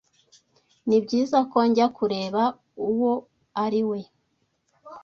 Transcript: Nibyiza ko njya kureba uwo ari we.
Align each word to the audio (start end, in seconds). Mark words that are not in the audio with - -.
Nibyiza 0.87 1.37
ko 1.51 1.57
njya 1.69 1.87
kureba 1.97 2.41
uwo 2.89 3.13
ari 3.63 3.81
we. 3.89 3.99